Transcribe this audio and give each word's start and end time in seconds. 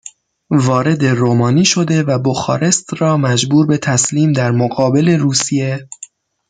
وارد 0.53 1.03
رومانی 1.05 1.65
شده 1.65 2.03
و 2.03 2.19
بخارست 2.19 3.01
را 3.01 3.17
مجبور 3.17 3.67
به 3.67 3.77
تسلیم 3.77 4.31
در 4.33 4.51
مقابل 4.51 5.19
روسیه 5.19 5.89